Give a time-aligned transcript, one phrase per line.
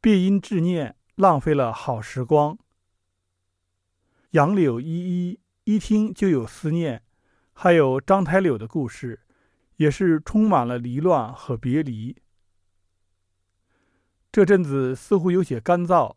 [0.00, 2.56] 别因执念浪费了好时光。
[4.30, 7.02] 杨柳依依，一听就有思念。
[7.52, 9.22] 还有张台柳的故事，
[9.76, 12.16] 也是充满了离乱和别离。
[14.30, 16.14] 这阵子似乎有些干燥，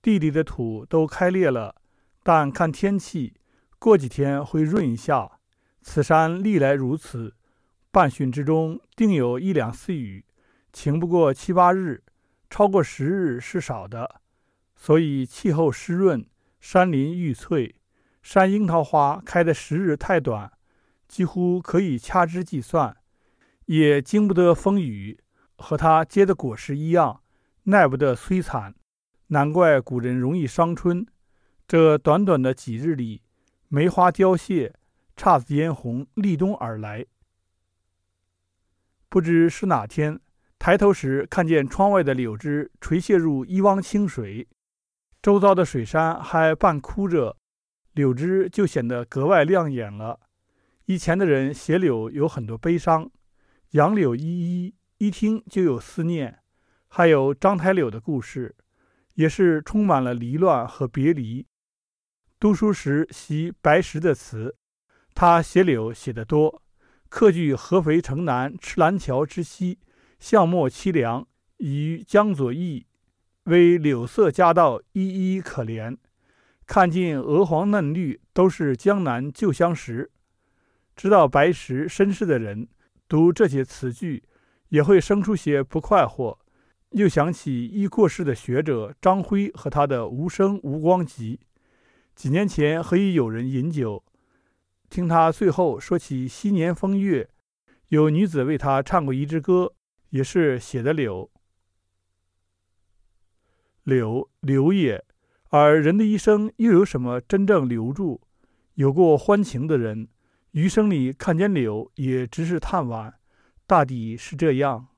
[0.00, 1.74] 地里的土都开裂了，
[2.22, 3.34] 但看天气，
[3.80, 5.40] 过几天会润一下。
[5.82, 7.34] 此山历来如此，
[7.90, 10.24] 半旬之中定有一两次雨，
[10.72, 12.04] 晴不过七八日，
[12.56, 14.22] 超过十日是少的。
[14.74, 16.26] 所以气候湿润，
[16.58, 17.74] 山林郁翠。
[18.22, 20.50] 山樱桃花开的时日太短。
[21.06, 22.96] 几乎可以掐指计算，
[23.66, 25.20] 也经不得风雨，
[25.58, 27.20] 和它结的果实一样，
[27.64, 28.74] 耐不得摧残。
[29.26, 31.06] 难怪古人容易伤春。
[31.68, 33.22] 这短短的几日里，
[33.68, 34.74] 梅花凋谢，
[35.14, 37.04] 姹紫嫣红立冬而来。
[39.10, 40.18] 不知是哪天，
[40.66, 44.48] 抬头时看见窗外的柳枝垂泻入一汪清水，
[45.22, 47.36] 周遭的水杉还半枯着，
[47.92, 50.18] 柳枝就显得格外亮眼了。
[50.86, 53.08] 以前的人写柳有很多悲伤，
[53.70, 56.40] 杨柳依依，一听就有思念。
[56.88, 58.56] 还有章台柳的故事，
[59.14, 61.46] 也是充满了离乱和别离。
[62.40, 64.56] 读书时习白石的词，
[65.14, 66.60] 他写柳写得多。
[67.08, 69.78] 客居合肥城南赤兰桥之西，
[70.28, 71.24] 巷陌凄凉，
[71.58, 72.84] 与江左意，
[73.44, 75.96] 为柳色佳道，依依可怜。
[76.66, 80.10] 看尽鹅黄嫩绿，都是江南旧相识。
[80.96, 82.66] 知道白石身世的人，
[83.06, 84.24] 读这些词句，
[84.70, 86.36] 也会生出些不快活。
[86.90, 91.38] 又想起已过世的学者张辉和他的《无声无光集》。
[92.16, 94.02] 几年前和一友人饮酒，
[94.90, 97.30] 听他最后说起昔年风月，
[97.90, 99.74] 有女子为他唱过一支歌，
[100.10, 101.30] 也是写的柳。
[103.82, 105.04] 柳柳也，
[105.50, 108.20] 而人的一生又有什么真正留住？
[108.74, 110.08] 有过欢情的人。
[110.52, 113.12] 余生里看见柳，也只是叹惋，
[113.66, 114.88] 大抵是这样。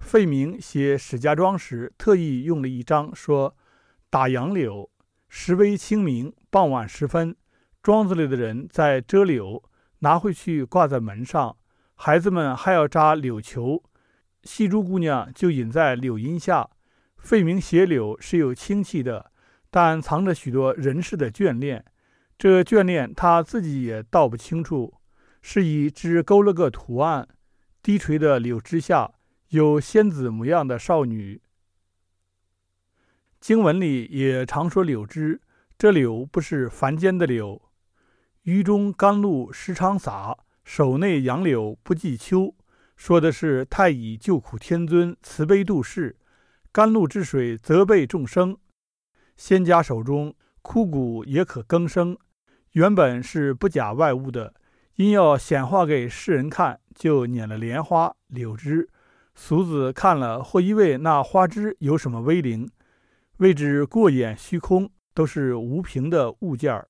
[0.00, 3.56] 费明写史家庄时，特意用了一章说
[4.10, 4.90] ：“打杨柳，
[5.28, 7.36] 时微清明，傍晚时分，
[7.82, 9.62] 庄子里的人在折柳，
[10.00, 11.56] 拿回去挂在门上，
[11.94, 13.82] 孩子们还要扎柳球，
[14.42, 16.70] 戏珠姑娘就隐在柳荫下。”
[17.18, 19.32] 费明写柳是有清气的，
[19.70, 21.84] 但藏着许多人世的眷恋。
[22.38, 24.94] 这眷恋他自己也道不清楚，
[25.42, 27.26] 是以只勾了个图案。
[27.82, 29.10] 低垂的柳枝下
[29.48, 31.42] 有仙子模样的少女。
[33.40, 35.40] 经文里也常说柳枝，
[35.76, 37.67] 这柳不是凡间的柳。
[38.48, 42.54] 雨中甘露时常洒，手内杨柳不计秋。
[42.96, 46.16] 说的是太乙救苦天尊慈悲度世，
[46.72, 48.56] 甘露之水责备众生。
[49.36, 52.16] 仙家手中枯骨也可更生。
[52.72, 54.54] 原本是不假外物的，
[54.94, 58.88] 因要显化给世人看，就捻了莲花、柳枝。
[59.34, 62.66] 俗子看了，或以为那花枝有什么威灵，
[63.36, 66.88] 谓之过眼虚空，都是无凭的物件儿。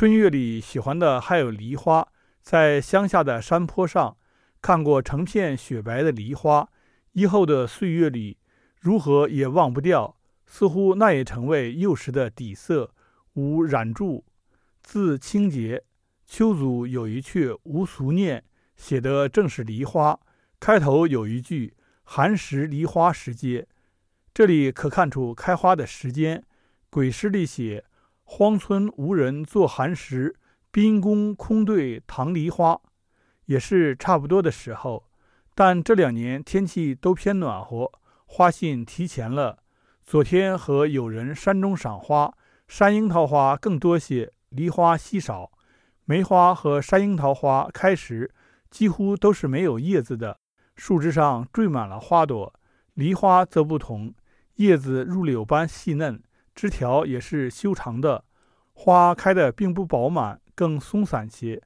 [0.00, 2.08] 春月里喜欢的还有梨花，
[2.40, 4.16] 在乡下的山坡上
[4.62, 6.66] 看过成片雪白的梨花，
[7.12, 8.38] 以后的岁月里，
[8.78, 10.16] 如何也忘不掉。
[10.46, 12.94] 似乎那也成为幼时的底色，
[13.34, 14.24] 无染著，
[14.82, 15.84] 字清洁。
[16.26, 18.40] 秋祖有一阙《无俗念》，
[18.78, 20.18] 写的正是梨花。
[20.58, 21.74] 开头有一句
[22.04, 23.68] “寒食梨花时节”，
[24.32, 26.42] 这里可看出开花的时间。
[26.88, 27.84] 鬼诗里写
[28.32, 30.36] ：“荒村无人坐寒食，
[30.70, 32.80] 宾宫空对唐梨花”，
[33.46, 35.04] 也是差不多的时候。
[35.52, 37.90] 但这两年天气都偏暖和，
[38.26, 39.58] 花信提前了。
[40.04, 42.32] 昨天和友人山中赏花，
[42.68, 45.50] 山樱桃花更多些，梨花稀少。
[46.04, 48.32] 梅花和山樱桃花开时
[48.70, 50.38] 几乎都是没有叶子的，
[50.76, 52.54] 树枝上缀满了花朵。
[52.94, 54.14] 梨花则不同，
[54.54, 56.22] 叶子如柳般细嫩，
[56.54, 58.24] 枝条也是修长的，
[58.72, 61.62] 花开的并不饱满，更松散些。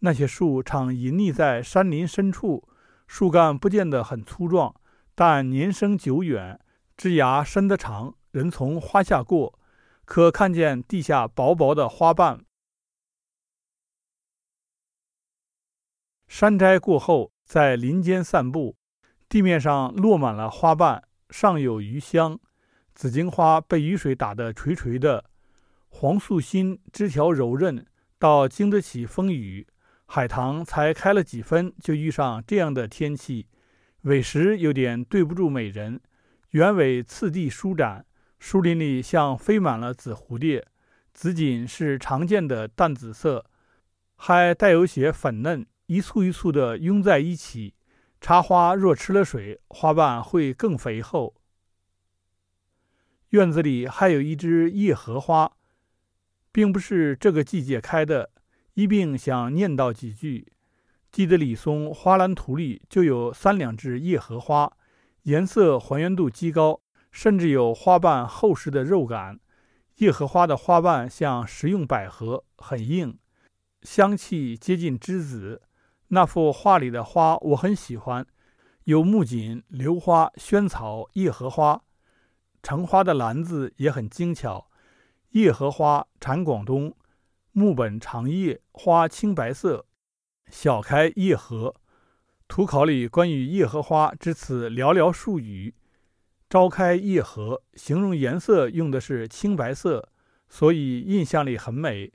[0.00, 2.66] 那些树常隐匿在山林深处，
[3.06, 4.74] 树干不见得很粗壮，
[5.14, 6.58] 但年生久远。
[6.96, 9.58] 枝芽伸得长，人从花下过，
[10.04, 12.44] 可看见地下薄薄的花瓣。
[16.28, 18.76] 山斋过后，在林间散步，
[19.28, 22.38] 地面上落满了花瓣，上有余香。
[22.94, 25.24] 紫荆花被雨水打得垂垂的，
[25.88, 27.86] 黄素心枝条柔韧，
[28.18, 29.66] 倒经得起风雨。
[30.06, 33.46] 海棠才开了几分，就遇上这样的天气，
[34.02, 36.00] 委实有点对不住美人。
[36.50, 38.04] 原尾次第舒展，
[38.38, 40.66] 树林里像飞满了紫蝴蝶。
[41.14, 43.46] 紫堇是常见的淡紫色，
[44.16, 47.74] 还带有些粉嫩，一簇一簇的拥在一起。
[48.20, 51.34] 茶花若吃了水，花瓣会更肥厚。
[53.30, 55.52] 院子里还有一枝叶荷花，
[56.50, 58.30] 并不是这个季节开的。
[58.74, 60.52] 一并想念叨几句。
[61.12, 64.72] 记得李松花篮图里就有三两枝叶荷花，
[65.22, 66.80] 颜色还原度极高，
[67.12, 69.38] 甚至有花瓣厚实的肉感。
[69.98, 73.18] 叶荷花的花瓣像食用百合，很硬，
[73.82, 75.62] 香气接近栀子。
[76.08, 78.26] 那幅画里的花我很喜欢，
[78.84, 81.82] 有木槿、流花、萱草、叶荷花。
[82.62, 84.68] 成花的篮子也很精巧。
[85.30, 86.96] 叶荷花产广东，
[87.52, 89.86] 木本长叶，花青白色，
[90.48, 91.74] 小开叶荷。
[92.48, 95.74] 图考里关于叶荷花之此寥寥数语。
[96.48, 100.08] 朝开叶荷，形容颜色用的是青白色，
[100.48, 102.12] 所以印象里很美。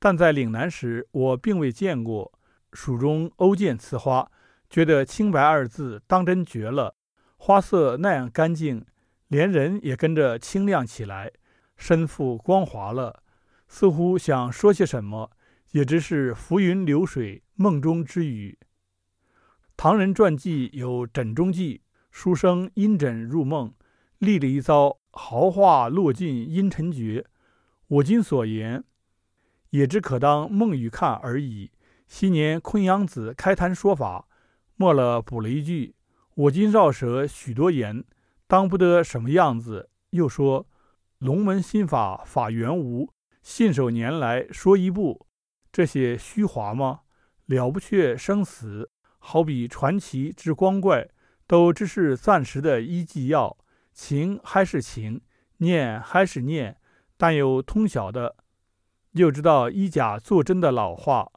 [0.00, 2.32] 但在岭南时，我并未见过。
[2.72, 4.28] 蜀中偶见此花，
[4.68, 6.96] 觉得“青白”二字当真绝了。
[7.36, 8.84] 花色那样干净，
[9.30, 11.30] 连人也跟着清亮起来，
[11.76, 13.22] 身负光华了。
[13.68, 15.30] 似乎想说些什么，
[15.70, 18.58] 也只是浮云流水，梦中之语。
[19.76, 21.78] 唐人传记有《枕中记》。
[22.10, 23.72] 书生因枕入梦，
[24.18, 27.24] 历了一遭豪华落尽阴沉绝。
[27.86, 28.82] 我今所言，
[29.70, 31.70] 也只可当梦语看而已。
[32.08, 34.26] 昔年昆阳子开坛说法，
[34.74, 35.94] 末了补了一句
[36.34, 38.02] ：“我今绕舌许多言，
[38.50, 40.66] 当不得什么样子。”又说
[41.18, 43.08] ：“龙门心法法源无，
[43.44, 45.28] 信手拈来说一部。”
[45.70, 47.02] 这些虚华吗？
[47.46, 51.08] 了不却生死，好比传奇之光怪。
[51.46, 53.56] 都只是暂时的一剂药，
[53.92, 55.20] 情还是情，
[55.58, 56.76] 念还是念，
[57.16, 58.36] 但有通晓的，
[59.12, 61.30] 又知道以假作真的老话。